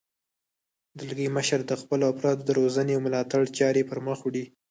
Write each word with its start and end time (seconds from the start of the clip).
دلګی 0.97 1.27
مشر 1.37 1.59
د 1.65 1.71
خپلو 1.81 2.03
افرادو 2.11 2.41
د 2.45 2.49
روزنې 2.59 2.93
او 2.95 3.01
ملاتړ 3.05 3.41
چارې 3.57 3.87
پرمخ 3.89 4.19
وړي. 4.23 4.45